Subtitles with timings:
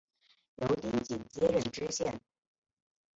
[0.55, 2.19] 由丁谨接任知县。